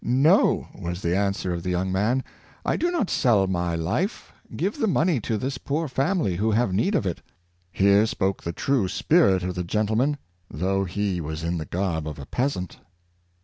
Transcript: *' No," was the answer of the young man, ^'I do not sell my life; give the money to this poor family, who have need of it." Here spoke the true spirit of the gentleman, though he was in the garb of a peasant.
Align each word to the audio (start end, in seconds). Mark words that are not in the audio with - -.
*' 0.01 0.03
No," 0.31 0.67
was 0.73 1.03
the 1.03 1.15
answer 1.15 1.53
of 1.53 1.61
the 1.61 1.69
young 1.69 1.91
man, 1.91 2.23
^'I 2.65 2.79
do 2.79 2.89
not 2.89 3.11
sell 3.11 3.45
my 3.45 3.75
life; 3.75 4.33
give 4.55 4.79
the 4.79 4.87
money 4.87 5.19
to 5.19 5.37
this 5.37 5.59
poor 5.59 5.87
family, 5.87 6.37
who 6.37 6.49
have 6.49 6.73
need 6.73 6.95
of 6.95 7.05
it." 7.05 7.21
Here 7.71 8.07
spoke 8.07 8.41
the 8.41 8.51
true 8.51 8.87
spirit 8.87 9.43
of 9.43 9.53
the 9.53 9.63
gentleman, 9.63 10.17
though 10.49 10.85
he 10.85 11.21
was 11.21 11.43
in 11.43 11.59
the 11.59 11.65
garb 11.65 12.07
of 12.07 12.17
a 12.17 12.25
peasant. 12.25 12.79